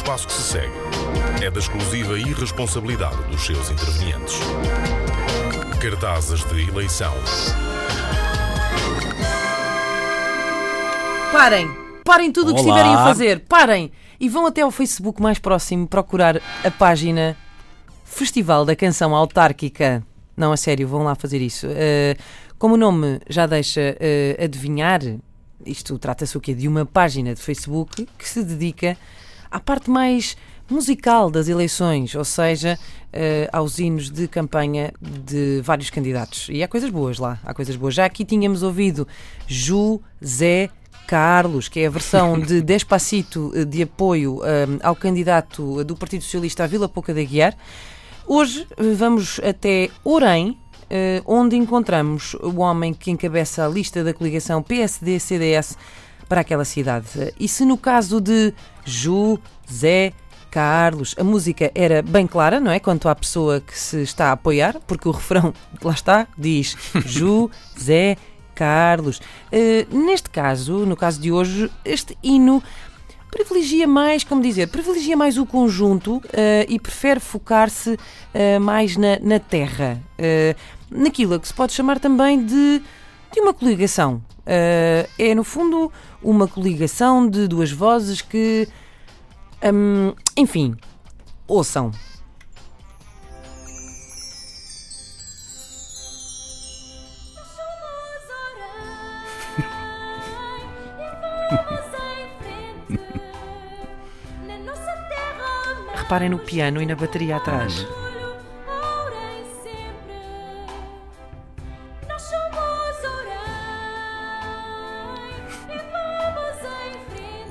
[0.00, 0.72] espaço que se segue
[1.44, 4.34] é da exclusiva irresponsabilidade dos seus intervenientes.
[5.78, 7.12] Cartazes de eleição.
[11.30, 11.68] Parem!
[12.02, 12.70] Parem tudo o que Olá.
[12.70, 13.40] estiverem a fazer!
[13.40, 13.92] Parem!
[14.18, 17.36] E vão até ao Facebook mais próximo procurar a página
[18.02, 20.02] Festival da Canção Autárquica.
[20.34, 21.66] Não, a sério, vão lá fazer isso.
[21.66, 22.18] Uh,
[22.58, 25.00] como o nome já deixa uh, adivinhar,
[25.64, 26.54] isto trata-se o quê?
[26.54, 28.96] De uma página de Facebook que se dedica
[29.50, 30.36] à parte mais
[30.68, 32.78] musical das eleições, ou seja,
[33.12, 36.48] uh, aos hinos de campanha de vários candidatos.
[36.48, 37.94] E há coisas boas lá, há coisas boas.
[37.94, 39.06] Já aqui tínhamos ouvido
[39.48, 40.70] Ju, Zé,
[41.10, 46.22] Carlos, que é a versão de Despacito eh, de apoio um, ao candidato do Partido
[46.22, 47.56] Socialista à Vila Pouca de Aguiar.
[48.28, 50.56] Hoje eh, vamos até Orem,
[50.88, 55.76] eh, onde encontramos o homem que encabeça a lista da coligação PSD-CDS
[56.30, 57.34] para aquela cidade.
[57.40, 59.36] E se no caso de Ju,
[59.68, 60.12] Zé,
[60.48, 62.78] Carlos, a música era bem clara, não é?
[62.78, 67.50] Quanto à pessoa que se está a apoiar, porque o refrão, lá está, diz Ju,
[67.76, 68.16] Zé,
[68.54, 69.20] Carlos.
[69.52, 72.62] Uh, neste caso, no caso de hoje, este hino
[73.28, 76.22] privilegia mais, como dizer, privilegia mais o conjunto uh,
[76.68, 80.00] e prefere focar-se uh, mais na, na terra,
[80.90, 82.82] naquilo que se pode chamar também de,
[83.32, 84.22] de uma coligação.
[84.46, 85.92] é, no fundo,
[86.22, 88.66] uma coligação de duas vozes que,
[89.62, 90.74] um, enfim,
[91.46, 91.90] ouçam.
[105.94, 107.86] Reparem no piano e na bateria atrás.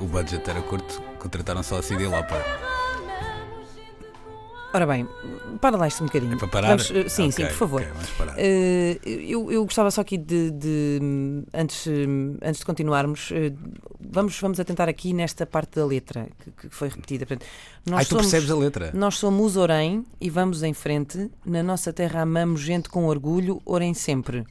[0.00, 2.42] O budget era curto, contrataram só a CD Lauper.
[4.72, 5.06] Ora bem,
[5.60, 6.34] para lá isto um bocadinho.
[6.34, 6.68] É para parar?
[6.68, 7.80] Vamos, uh, sim, Ok, sim, por favor.
[7.82, 8.36] ok, vamos parar.
[8.36, 11.00] Uh, eu, eu gostava só aqui de, de,
[11.52, 11.86] antes,
[12.40, 13.52] antes de continuarmos, uh,
[14.00, 17.26] vamos, vamos atentar aqui nesta parte da letra que, que foi repetida.
[17.26, 17.46] Portanto,
[17.84, 18.90] nós Ai, tu percebes a letra?
[18.94, 21.30] Nós somos Orem e vamos em frente.
[21.44, 24.46] Na nossa terra amamos gente com orgulho, orem sempre.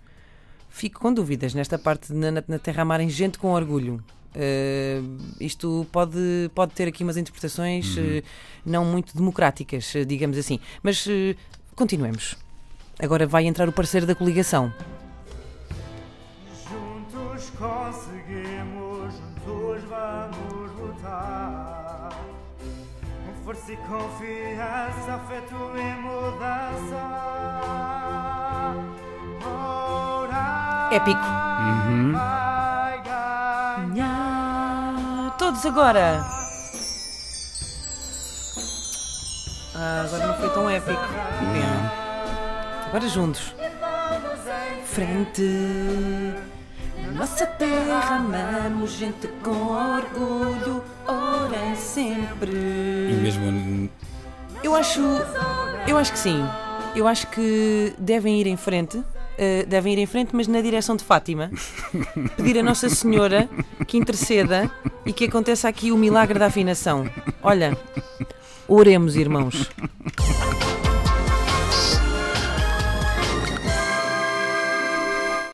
[0.69, 4.03] Fico com dúvidas nesta parte de na, na terra amarem gente com orgulho.
[4.35, 8.23] Uh, isto pode, pode ter aqui umas interpretações uh,
[8.65, 10.59] não muito democráticas, uh, digamos assim.
[10.83, 11.35] Mas uh,
[11.75, 12.37] continuemos.
[13.01, 14.71] Agora vai entrar o parceiro da coligação.
[16.69, 22.09] Juntos conseguimos, juntos vamos lutar.
[23.25, 27.29] Com força e confiança, afeto e mudança.
[29.43, 31.19] Orar Épico.
[31.19, 32.48] ganhar.
[35.37, 36.25] Todos agora!
[39.75, 40.99] Ah, agora não foi tão épico.
[41.53, 41.91] Pena.
[42.87, 43.55] Agora juntos.
[44.83, 45.43] Frente.
[46.97, 52.51] Na nossa terra amamos gente com orgulho, orem sempre.
[52.51, 53.89] E mesmo.
[54.61, 55.01] Eu acho,
[55.87, 56.43] eu acho que sim.
[56.95, 59.01] Eu acho que devem ir em frente,
[59.39, 61.49] uh, devem ir em frente, mas na direção de Fátima.
[62.35, 63.49] Pedir a Nossa Senhora
[63.87, 64.69] que interceda
[65.05, 67.09] e que aconteça aqui o milagre da afinação.
[67.41, 67.77] Olha,
[68.67, 69.69] oremos, irmãos.